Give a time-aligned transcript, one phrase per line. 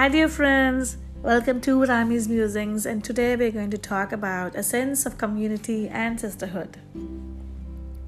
[0.00, 0.96] Hi, dear friends.
[1.22, 5.90] Welcome to Rami's Musings, and today we're going to talk about a sense of community
[5.90, 6.78] and sisterhood.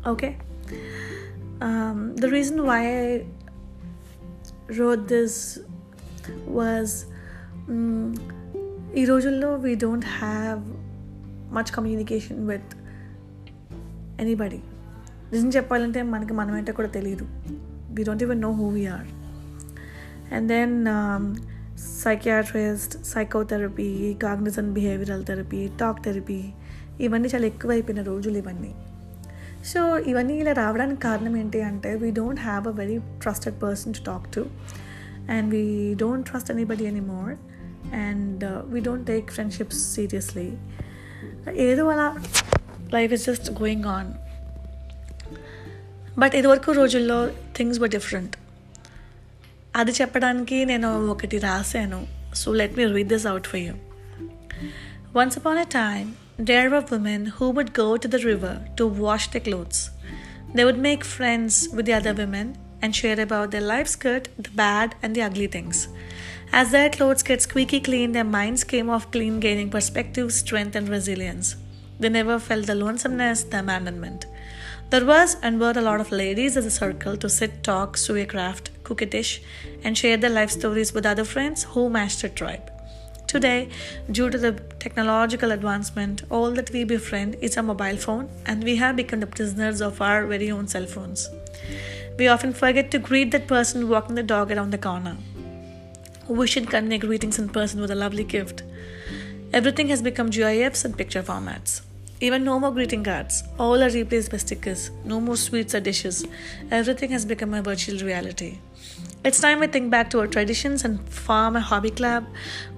[0.06, 0.38] Okay.
[1.60, 3.26] Um, the reason why I
[4.78, 5.58] wrote this
[6.60, 6.88] was
[7.68, 8.14] um,
[8.96, 10.64] ఈ రోజుల్లో we don't have
[11.58, 12.74] much communication with
[14.20, 14.62] anybody
[15.32, 17.26] నిజం చెప్పాలంటే మనకి మనమేంటో కూడా తెలియదు
[17.96, 19.08] we don't even know who we are
[20.34, 20.76] and then
[21.82, 26.44] psychiatrist psychotherapy cognitive behavioural therapy talk therapy
[27.00, 28.74] ఇవన్నీ చాలా ఎక్కువైపోయిన రోజులు ఇవన్నీ.
[29.64, 34.04] సో ఇవన్నీ ఇలా రావడానికి కారణం ఏంటి అంటే we don't have a very trusted person to
[34.04, 34.46] talk to
[35.30, 37.36] and we don't trust anybody any more
[37.94, 40.56] and we don't take friendships seriously
[41.52, 42.16] ఏదో అలా
[42.92, 44.12] life is just going on
[46.18, 48.36] but ఇదివరకు రోజుల్లో థింగ్స్ వర్ డిఫరెంట్
[49.79, 51.99] అది చెప్పడానికి నేను ఒకటి రాశాను
[52.41, 53.75] so let me read this out for you
[55.19, 56.07] once upon a time
[56.39, 59.89] there were women who would go to the river to wash their clothes.
[60.53, 64.51] They would make friends with the other women and share about their life's good, the
[64.51, 65.87] bad, and the ugly things.
[66.51, 70.87] As their clothes get squeaky clean, their minds came off clean, gaining perspective, strength, and
[70.87, 71.55] resilience.
[71.99, 74.27] They never felt the lonesomeness, the abandonment.
[74.90, 78.16] There was and were a lot of ladies as a circle to sit, talk, sew
[78.16, 79.40] a craft, cook a dish,
[79.82, 82.70] and share their life stories with other friends who matched their tribe.
[83.26, 83.70] Today,
[84.10, 88.76] due to the technological advancement, all that we befriend is a mobile phone, and we
[88.76, 91.30] have become the prisoners of our very own cell phones.
[92.18, 95.16] We often forget to greet that person walking the dog around the corner.
[96.28, 98.64] We should convey greetings in person with a lovely gift.
[99.52, 101.80] Everything has become GIFs and picture formats.
[102.26, 103.42] Even no more greeting cards.
[103.58, 104.92] All are replaced by stickers.
[105.04, 106.24] No more sweets or dishes.
[106.70, 108.58] Everything has become a virtual reality.
[109.24, 112.24] It's time we think back to our traditions and form a hobby club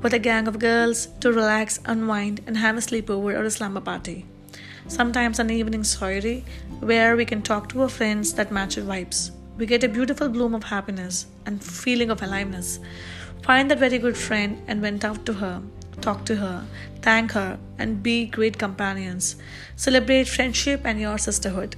[0.00, 3.82] with a gang of girls to relax, unwind, and have a sleepover or a slumber
[3.82, 4.24] party.
[4.88, 6.42] Sometimes an evening soiree
[6.80, 9.30] where we can talk to our friends that match our vibes.
[9.58, 12.80] We get a beautiful bloom of happiness and feeling of aliveness.
[13.42, 15.60] Find that very good friend and went out to her,
[16.00, 16.66] talk to her,
[17.02, 19.36] thank her, and be great companions.
[19.76, 21.76] Celebrate friendship and your sisterhood.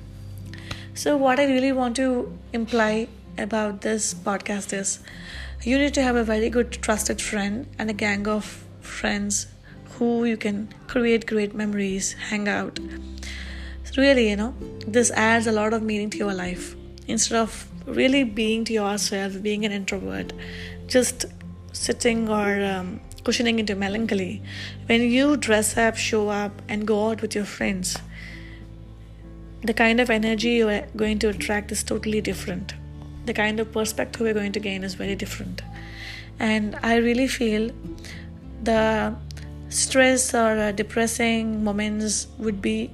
[0.95, 5.01] So, what I really want to imply about this podcast is
[5.63, 9.47] you need to have a very good trusted friend and a gang of friends
[9.99, 12.79] who you can create great memories, hang out.
[13.97, 14.55] Really, you know,
[14.87, 16.77] this adds a lot of meaning to your life.
[17.09, 20.35] Instead of really being to yourself, being an introvert,
[20.87, 21.25] just
[21.73, 24.33] sitting or um, cushioning into melancholy,
[24.87, 27.97] when you dress up, show up, and go out with your friends,
[29.63, 32.75] the kind of energy you are going to attract is totally different
[33.27, 35.63] the kind of perspective we're going to gain is very different.
[36.39, 37.71] And I really feel
[38.63, 39.15] the
[39.69, 42.91] stress or uh, depressing moments would be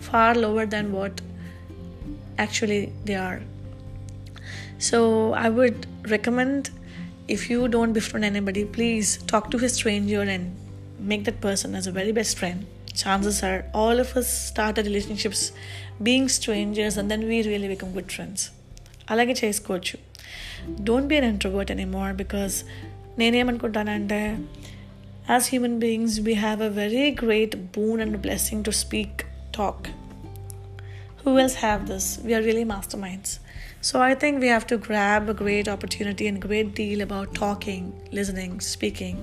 [0.00, 1.20] far lower than what
[2.38, 3.42] actually they are.
[4.78, 6.70] So I would recommend
[7.31, 10.55] if you don't befriend anybody, please talk to a stranger and
[11.11, 12.65] make that person as a very best friend.
[12.93, 15.51] Chances are all of us started relationships
[16.01, 18.39] being strangers and then we really become good friends.
[19.11, 19.97] అలాగే చేసుకోవచ్చు
[20.87, 22.55] don't be an introvert anymore because
[23.19, 24.19] నేనేమనుకుంటానంటే
[25.29, 29.21] as human beings we have a very great boon and blessing to speak
[29.59, 29.87] talk
[31.21, 33.31] who else have this we are really masterminds
[33.80, 37.92] so i think we have to grab a great opportunity and great deal about talking
[38.12, 39.16] listening speaking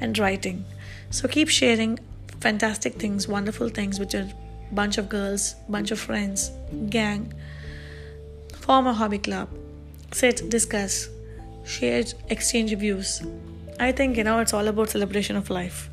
[0.00, 0.64] and writing
[1.10, 1.98] so keep sharing
[2.40, 4.26] fantastic things wonderful things with your
[4.72, 6.50] bunch of girls bunch of friends
[6.90, 7.32] gang
[8.64, 9.50] form a hobby club,
[10.10, 11.10] sit, discuss,
[11.66, 13.22] share, exchange views.
[13.78, 15.90] I think you know it's all about celebration of life.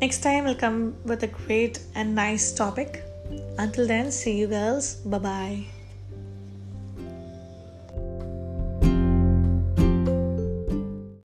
[0.00, 3.02] Next time we'll come with a great and nice topic.
[3.58, 4.94] Until then, see you girls.
[5.04, 5.77] Bye bye.